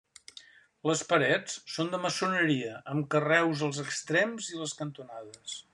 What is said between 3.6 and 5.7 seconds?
als extrems i les cantonades.